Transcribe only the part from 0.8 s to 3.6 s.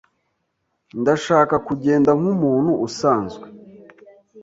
Ndashaka kugenda nkumuntu usanzwe.